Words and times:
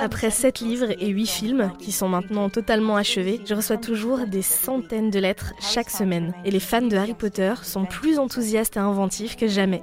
Après 0.00 0.30
7 0.30 0.60
livres 0.60 0.90
et 0.98 1.08
8 1.08 1.26
films, 1.26 1.72
qui 1.78 1.92
sont 1.92 2.08
maintenant 2.08 2.48
totalement 2.48 2.96
achevés, 2.96 3.40
je 3.44 3.54
reçois 3.54 3.76
toujours 3.76 4.26
des 4.26 4.42
centaines 4.42 5.10
de 5.10 5.18
lettres 5.18 5.52
chaque 5.60 5.90
semaine. 5.90 6.32
Et 6.44 6.50
les 6.50 6.60
fans 6.60 6.82
de 6.82 6.96
Harry 6.96 7.14
Potter 7.14 7.54
sont 7.62 7.84
plus 7.84 8.18
enthousiastes 8.18 8.76
et 8.76 8.80
inventifs 8.80 9.36
que 9.36 9.48
jamais. 9.48 9.82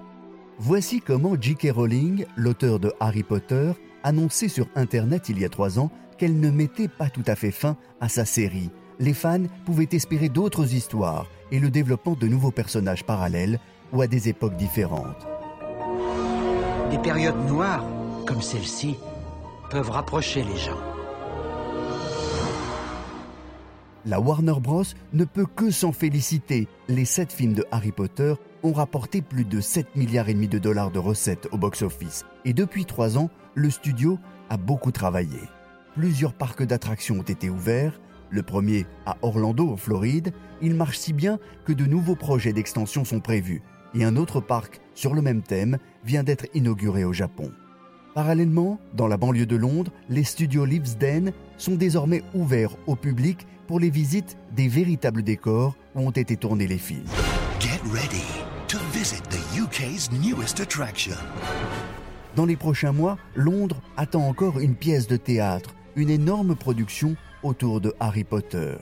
Voici 0.57 0.99
comment 1.01 1.35
J.K. 1.39 1.71
Rowling, 1.75 2.25
l'auteur 2.35 2.79
de 2.79 2.91
Harry 2.99 3.23
Potter, 3.23 3.71
annonçait 4.03 4.47
sur 4.47 4.67
Internet 4.75 5.29
il 5.29 5.39
y 5.39 5.45
a 5.45 5.49
trois 5.49 5.79
ans 5.79 5.91
qu'elle 6.17 6.39
ne 6.39 6.49
mettait 6.49 6.87
pas 6.87 7.09
tout 7.09 7.23
à 7.27 7.35
fait 7.35 7.51
fin 7.51 7.75
à 8.01 8.09
sa 8.09 8.25
série. 8.25 8.69
Les 8.99 9.13
fans 9.13 9.45
pouvaient 9.65 9.89
espérer 9.91 10.29
d'autres 10.29 10.73
histoires 10.73 11.27
et 11.51 11.59
le 11.59 11.69
développement 11.69 12.15
de 12.15 12.27
nouveaux 12.27 12.51
personnages 12.51 13.03
parallèles 13.03 13.59
ou 13.91 14.01
à 14.01 14.07
des 14.07 14.29
époques 14.29 14.55
différentes. 14.55 15.27
Des 16.91 16.99
périodes 16.99 17.47
noires, 17.47 17.85
comme 18.27 18.41
celle-ci, 18.41 18.95
peuvent 19.73 19.89
rapprocher 19.89 20.43
les 20.43 20.55
gens. 20.55 20.79
La 24.05 24.19
Warner 24.19 24.59
Bros. 24.61 24.83
ne 25.13 25.25
peut 25.25 25.47
que 25.47 25.71
s'en 25.71 25.91
féliciter. 25.91 26.67
Les 26.87 27.05
sept 27.05 27.33
films 27.33 27.53
de 27.53 27.65
Harry 27.71 27.91
Potter 27.91 28.35
ont 28.61 28.73
rapporté 28.73 29.23
plus 29.23 29.45
de 29.45 29.61
7 29.61 29.95
milliards 29.95 30.29
et 30.29 30.35
demi 30.35 30.47
de 30.47 30.59
dollars 30.59 30.91
de 30.91 30.99
recettes 30.99 31.47
au 31.51 31.57
box-office. 31.57 32.23
Et 32.45 32.53
depuis 32.53 32.85
trois 32.85 33.17
ans, 33.17 33.31
le 33.55 33.71
studio 33.71 34.19
a 34.51 34.57
beaucoup 34.57 34.91
travaillé. 34.91 35.39
Plusieurs 35.95 36.33
parcs 36.33 36.61
d'attractions 36.61 37.17
ont 37.17 37.23
été 37.23 37.49
ouverts. 37.49 37.99
Le 38.29 38.43
premier 38.43 38.85
à 39.07 39.17
Orlando, 39.23 39.71
en 39.71 39.77
Floride. 39.77 40.33
Il 40.61 40.75
marche 40.75 40.99
si 40.99 41.13
bien 41.13 41.39
que 41.65 41.73
de 41.73 41.85
nouveaux 41.85 42.15
projets 42.15 42.53
d'extension 42.53 43.05
sont 43.05 43.21
prévus. 43.21 43.63
Et 43.95 44.03
un 44.03 44.17
autre 44.17 44.39
parc 44.39 44.81
sur 44.93 45.15
le 45.15 45.23
même 45.23 45.41
thème 45.41 45.79
vient 46.05 46.23
d'être 46.23 46.45
inauguré 46.53 47.05
au 47.05 47.13
Japon. 47.13 47.51
Parallèlement, 48.13 48.79
dans 48.93 49.07
la 49.07 49.17
banlieue 49.17 49.47
de 49.47 49.55
Londres, 49.55 49.91
les 50.07 50.23
studios 50.23 50.65
Livesden 50.65 51.33
sont 51.57 51.73
désormais 51.73 52.21
ouverts 52.35 52.75
au 52.85 52.95
public 52.95 53.47
pour 53.65 53.79
les 53.79 53.89
visites 53.89 54.37
des 54.55 54.67
véritables 54.67 55.23
décors 55.23 55.75
où 55.95 56.01
ont 56.01 56.11
été 56.11 56.37
tournés 56.37 56.67
les 56.67 56.77
films. 56.77 57.07
Get 57.59 57.81
ready 57.91 58.23
to 58.67 58.77
visit 58.91 59.23
the 59.29 59.59
UK's 59.59 60.11
newest 60.11 60.59
attraction. 60.59 61.15
Dans 62.35 62.45
les 62.45 62.55
prochains 62.55 62.91
mois, 62.91 63.17
Londres 63.35 63.81
attend 63.97 64.27
encore 64.27 64.59
une 64.59 64.75
pièce 64.75 65.07
de 65.07 65.17
théâtre, 65.17 65.73
une 65.95 66.11
énorme 66.11 66.55
production 66.55 67.15
autour 67.41 67.81
de 67.81 67.95
Harry 67.99 68.23
Potter. 68.23 68.75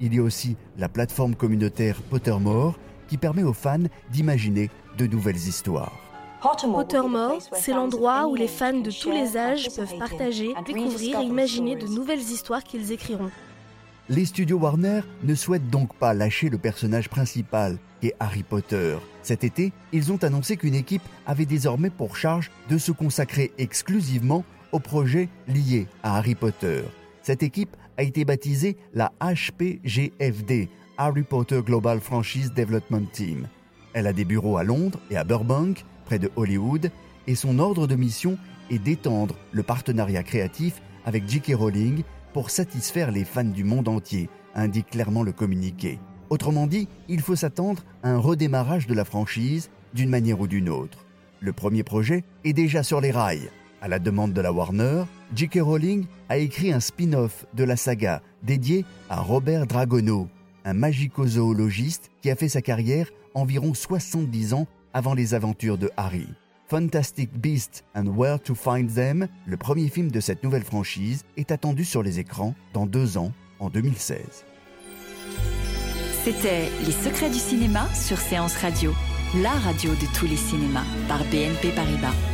Il 0.00 0.14
y 0.14 0.20
a 0.20 0.22
aussi 0.22 0.56
la 0.78 0.88
plateforme 0.88 1.34
communautaire 1.34 2.00
Pottermore 2.08 2.78
qui 3.08 3.18
permet 3.18 3.42
aux 3.42 3.52
fans 3.52 3.88
d'imaginer 4.10 4.70
de 4.96 5.06
nouvelles 5.06 5.36
histoires. 5.36 6.03
Pottermore, 6.44 7.38
c'est 7.54 7.72
l'endroit 7.72 8.26
où 8.26 8.34
les 8.34 8.48
fans 8.48 8.78
de 8.78 8.90
tous 8.90 9.10
les 9.10 9.38
âges 9.38 9.70
peuvent 9.74 9.96
partager, 9.98 10.52
découvrir 10.66 11.20
et 11.20 11.24
imaginer 11.24 11.74
de 11.74 11.86
nouvelles 11.86 12.20
histoires 12.20 12.62
qu'ils 12.62 12.92
écriront. 12.92 13.30
Les 14.10 14.26
studios 14.26 14.58
Warner 14.58 15.00
ne 15.22 15.34
souhaitent 15.34 15.70
donc 15.70 15.94
pas 15.94 16.12
lâcher 16.12 16.50
le 16.50 16.58
personnage 16.58 17.08
principal, 17.08 17.78
qui 18.00 18.08
est 18.08 18.16
Harry 18.20 18.42
Potter. 18.42 18.98
Cet 19.22 19.42
été, 19.42 19.72
ils 19.92 20.12
ont 20.12 20.22
annoncé 20.22 20.58
qu'une 20.58 20.74
équipe 20.74 21.02
avait 21.26 21.46
désormais 21.46 21.88
pour 21.88 22.14
charge 22.14 22.50
de 22.68 22.76
se 22.76 22.92
consacrer 22.92 23.52
exclusivement 23.56 24.44
aux 24.72 24.80
projets 24.80 25.30
liés 25.48 25.86
à 26.02 26.18
Harry 26.18 26.34
Potter. 26.34 26.82
Cette 27.22 27.42
équipe 27.42 27.74
a 27.96 28.02
été 28.02 28.26
baptisée 28.26 28.76
la 28.92 29.12
HPGFD, 29.22 30.68
Harry 30.98 31.22
Potter 31.22 31.62
Global 31.64 32.00
Franchise 32.00 32.52
Development 32.52 33.10
Team. 33.12 33.48
Elle 33.94 34.08
a 34.08 34.12
des 34.12 34.24
bureaux 34.24 34.56
à 34.56 34.64
Londres 34.64 34.98
et 35.10 35.16
à 35.16 35.22
Burbank, 35.22 35.84
près 36.04 36.18
de 36.18 36.30
Hollywood, 36.34 36.90
et 37.28 37.36
son 37.36 37.60
ordre 37.60 37.86
de 37.86 37.94
mission 37.94 38.36
est 38.68 38.80
d'étendre 38.80 39.36
le 39.52 39.62
partenariat 39.62 40.24
créatif 40.24 40.82
avec 41.06 41.28
J.K. 41.28 41.52
Rowling 41.54 42.02
pour 42.32 42.50
satisfaire 42.50 43.12
les 43.12 43.24
fans 43.24 43.44
du 43.44 43.62
monde 43.62 43.88
entier, 43.88 44.28
indique 44.56 44.90
clairement 44.90 45.22
le 45.22 45.30
communiqué. 45.30 46.00
Autrement 46.28 46.66
dit, 46.66 46.88
il 47.08 47.20
faut 47.20 47.36
s'attendre 47.36 47.84
à 48.02 48.10
un 48.10 48.18
redémarrage 48.18 48.88
de 48.88 48.94
la 48.94 49.04
franchise 49.04 49.70
d'une 49.94 50.10
manière 50.10 50.40
ou 50.40 50.48
d'une 50.48 50.68
autre. 50.68 51.06
Le 51.38 51.52
premier 51.52 51.84
projet 51.84 52.24
est 52.42 52.52
déjà 52.52 52.82
sur 52.82 53.00
les 53.00 53.12
rails. 53.12 53.50
À 53.80 53.86
la 53.86 54.00
demande 54.00 54.32
de 54.32 54.40
la 54.40 54.52
Warner, 54.52 55.04
J.K. 55.36 55.58
Rowling 55.60 56.06
a 56.28 56.38
écrit 56.38 56.72
un 56.72 56.80
spin-off 56.80 57.46
de 57.54 57.62
la 57.62 57.76
saga 57.76 58.22
dédié 58.42 58.84
à 59.08 59.20
Robert 59.20 59.66
Dragono, 59.66 60.28
un 60.64 60.72
magico-zoologiste 60.72 62.10
qui 62.22 62.30
a 62.30 62.36
fait 62.36 62.48
sa 62.48 62.62
carrière 62.62 63.10
environ 63.34 63.74
70 63.74 64.54
ans 64.54 64.66
avant 64.92 65.14
les 65.14 65.34
aventures 65.34 65.78
de 65.78 65.90
Harry. 65.96 66.28
Fantastic 66.68 67.30
Beasts 67.38 67.84
and 67.94 68.06
Where 68.16 68.40
to 68.40 68.54
Find 68.54 68.92
Them, 68.92 69.28
le 69.46 69.56
premier 69.56 69.88
film 69.88 70.10
de 70.10 70.20
cette 70.20 70.42
nouvelle 70.42 70.64
franchise, 70.64 71.24
est 71.36 71.50
attendu 71.50 71.84
sur 71.84 72.02
les 72.02 72.20
écrans 72.20 72.54
dans 72.72 72.86
deux 72.86 73.18
ans, 73.18 73.32
en 73.58 73.68
2016. 73.68 74.44
C'était 76.24 76.70
Les 76.86 76.92
secrets 76.92 77.28
du 77.28 77.38
cinéma 77.38 77.86
sur 77.94 78.18
Séance 78.18 78.56
Radio, 78.56 78.94
la 79.42 79.50
radio 79.50 79.90
de 79.90 80.18
tous 80.18 80.26
les 80.26 80.36
cinémas 80.36 80.86
par 81.06 81.18
BNP 81.24 81.70
Paribas. 81.76 82.33